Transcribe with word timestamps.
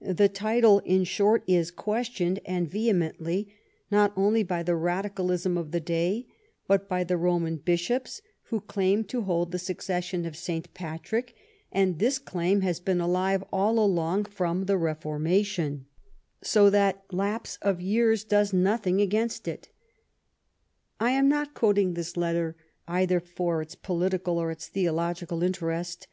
The 0.00 0.28
title, 0.28 0.78
in 0.84 1.02
short, 1.02 1.42
is 1.48 1.72
questioned, 1.72 2.38
and 2.46 2.70
vehemently, 2.70 3.52
not 3.90 4.12
only 4.14 4.44
by 4.44 4.62
the 4.62 4.76
radicalism 4.76 5.58
of 5.58 5.72
the 5.72 5.80
day, 5.80 6.28
but 6.68 6.88
by 6.88 7.02
the 7.02 7.16
Roman 7.16 7.56
bishops, 7.56 8.22
who 8.50 8.60
claim 8.60 9.02
to 9.06 9.22
hold 9.22 9.50
the 9.50 9.58
succession 9.58 10.24
of 10.24 10.36
St. 10.36 10.72
Patrick; 10.74 11.34
and 11.72 11.98
this 11.98 12.20
claim 12.20 12.60
has 12.60 12.78
been 12.78 13.00
alive 13.00 13.42
all 13.52 13.80
along 13.80 14.26
from 14.26 14.66
the 14.66 14.76
Reformation, 14.78 15.86
so 16.40 16.70
that 16.70 17.02
lapse 17.10 17.58
of 17.60 17.80
years 17.80 18.22
does 18.22 18.52
nothing 18.52 19.00
against 19.00 19.48
it/* 19.48 19.70
I 21.00 21.10
am 21.10 21.28
not 21.28 21.54
quoting 21.54 21.94
this 21.94 22.16
letter 22.16 22.54
either 22.86 23.18
for 23.18 23.60
its 23.60 23.74
political 23.74 24.38
or 24.38 24.52
its 24.52 24.68
theological 24.68 25.42
interest. 25.42 26.06